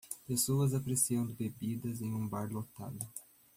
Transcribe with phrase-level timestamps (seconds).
[0.25, 3.07] Pessoas apreciando bebidas em um bar lotado.